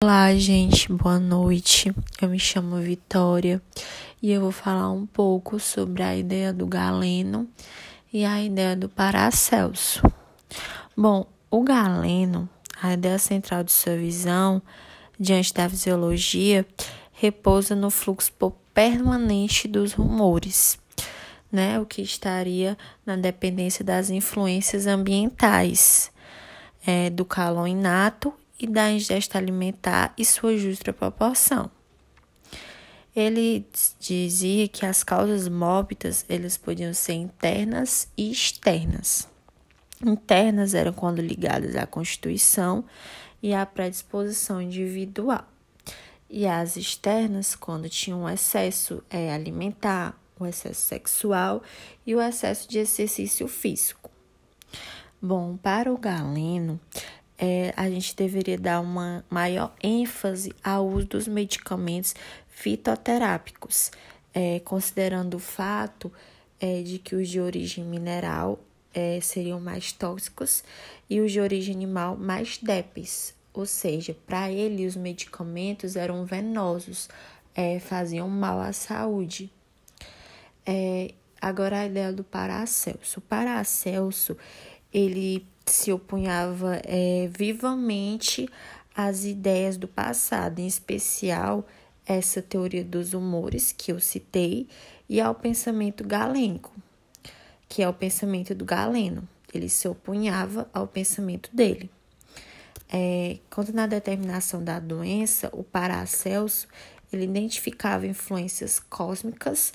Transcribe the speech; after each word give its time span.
Olá, 0.00 0.32
gente, 0.36 0.92
boa 0.92 1.18
noite. 1.18 1.92
Eu 2.22 2.28
me 2.28 2.38
chamo 2.38 2.76
Vitória 2.76 3.60
e 4.22 4.30
eu 4.30 4.42
vou 4.42 4.52
falar 4.52 4.92
um 4.92 5.04
pouco 5.04 5.58
sobre 5.58 6.04
a 6.04 6.14
ideia 6.16 6.52
do 6.52 6.68
Galeno 6.68 7.48
e 8.12 8.24
a 8.24 8.40
ideia 8.40 8.76
do 8.76 8.88
Paracelso. 8.88 10.00
Bom, 10.96 11.26
o 11.50 11.64
Galeno, 11.64 12.48
a 12.80 12.92
ideia 12.92 13.18
central 13.18 13.64
de 13.64 13.72
sua 13.72 13.96
visão 13.96 14.62
diante 15.18 15.52
da 15.52 15.68
fisiologia, 15.68 16.64
repousa 17.10 17.74
no 17.74 17.90
fluxo 17.90 18.30
permanente 18.72 19.66
dos 19.66 19.94
rumores, 19.94 20.78
né? 21.50 21.80
O 21.80 21.84
que 21.84 22.02
estaria 22.02 22.78
na 23.04 23.16
dependência 23.16 23.84
das 23.84 24.10
influências 24.10 24.86
ambientais, 24.86 26.12
é, 26.86 27.10
do 27.10 27.24
calor 27.24 27.66
inato 27.66 28.32
e 28.58 28.66
da 28.66 28.90
ingesta 28.90 29.38
alimentar 29.38 30.12
e 30.16 30.24
sua 30.24 30.56
justa 30.56 30.92
proporção. 30.92 31.70
Ele 33.14 33.66
dizia 33.98 34.68
que 34.68 34.86
as 34.86 35.02
causas 35.02 35.48
mórbidas 35.48 36.24
eles 36.28 36.56
podiam 36.56 36.94
ser 36.94 37.14
internas 37.14 38.08
e 38.16 38.30
externas. 38.30 39.28
Internas 40.04 40.74
eram 40.74 40.92
quando 40.92 41.20
ligadas 41.20 41.74
à 41.74 41.86
constituição 41.86 42.84
e 43.42 43.52
à 43.52 43.66
predisposição 43.66 44.62
individual. 44.62 45.44
E 46.30 46.46
as 46.46 46.76
externas, 46.76 47.56
quando 47.56 47.88
tinham 47.88 48.22
um 48.22 48.28
excesso 48.28 49.02
é, 49.10 49.32
alimentar, 49.32 50.16
o 50.38 50.46
excesso 50.46 50.82
sexual 50.82 51.62
e 52.06 52.14
o 52.14 52.20
excesso 52.20 52.68
de 52.68 52.78
exercício 52.78 53.48
físico. 53.48 54.08
Bom, 55.20 55.56
para 55.56 55.92
o 55.92 55.98
Galeno, 55.98 56.78
é, 57.38 57.72
a 57.76 57.88
gente 57.88 58.16
deveria 58.16 58.58
dar 58.58 58.80
uma 58.80 59.24
maior 59.30 59.72
ênfase 59.82 60.52
ao 60.62 60.86
uso 60.88 61.06
dos 61.06 61.28
medicamentos 61.28 62.14
fitoterápicos, 62.48 63.92
é, 64.34 64.58
considerando 64.60 65.34
o 65.34 65.38
fato 65.38 66.12
é, 66.60 66.82
de 66.82 66.98
que 66.98 67.14
os 67.14 67.28
de 67.28 67.40
origem 67.40 67.84
mineral 67.84 68.58
é, 68.92 69.20
seriam 69.20 69.60
mais 69.60 69.92
tóxicos 69.92 70.64
e 71.08 71.20
os 71.20 71.30
de 71.30 71.40
origem 71.40 71.74
animal 71.74 72.16
mais 72.16 72.58
débeis, 72.58 73.32
ou 73.52 73.64
seja, 73.64 74.16
para 74.26 74.50
ele 74.50 74.86
os 74.86 74.96
medicamentos 74.96 75.94
eram 75.94 76.24
venosos, 76.24 77.08
é, 77.54 77.78
faziam 77.78 78.28
mal 78.28 78.60
à 78.60 78.72
saúde. 78.72 79.50
É, 80.66 81.14
agora 81.40 81.80
a 81.80 81.86
ideia 81.86 82.12
do 82.12 82.24
Paracelso. 82.24 83.20
O 83.20 83.22
Paracelso, 83.22 84.36
ele 84.92 85.46
se 85.66 85.92
opunhava 85.92 86.80
é, 86.84 87.28
vivamente 87.30 88.48
às 88.94 89.24
ideias 89.24 89.76
do 89.76 89.86
passado, 89.86 90.58
em 90.58 90.66
especial 90.66 91.66
essa 92.06 92.40
teoria 92.40 92.82
dos 92.82 93.12
humores 93.12 93.72
que 93.76 93.92
eu 93.92 94.00
citei 94.00 94.66
e 95.08 95.20
ao 95.20 95.34
pensamento 95.34 96.02
galênico, 96.02 96.74
que 97.68 97.82
é 97.82 97.88
o 97.88 97.92
pensamento 97.92 98.54
do 98.54 98.64
Galeno. 98.64 99.28
Ele 99.52 99.68
se 99.68 99.86
opunhava 99.88 100.68
ao 100.72 100.86
pensamento 100.86 101.54
dele. 101.54 101.90
É, 102.90 103.38
quanto 103.50 103.72
na 103.72 103.86
determinação 103.86 104.64
da 104.64 104.80
doença, 104.80 105.50
o 105.52 105.62
Paracelso 105.62 106.66
ele 107.12 107.24
identificava 107.24 108.06
influências 108.06 108.78
cósmicas 108.78 109.72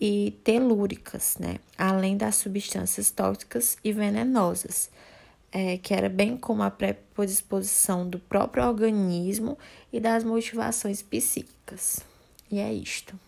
e 0.00 0.38
telúricas, 0.42 1.36
né? 1.38 1.58
além 1.78 2.16
das 2.16 2.36
substâncias 2.36 3.10
tóxicas 3.10 3.76
e 3.82 3.92
venenosas 3.92 4.90
é, 5.54 5.78
que 5.78 5.94
era 5.94 6.08
bem 6.08 6.36
como 6.36 6.64
a 6.64 6.70
predisposição 7.14 8.08
do 8.08 8.18
próprio 8.18 8.64
organismo 8.64 9.56
e 9.92 10.00
das 10.00 10.24
motivações 10.24 11.00
psíquicas. 11.00 12.00
E 12.50 12.58
é 12.58 12.74
isto. 12.74 13.18